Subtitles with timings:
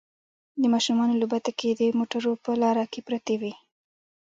[0.61, 3.53] د ماشومانو لوبتکې د موټر په لاره کې پرتې وي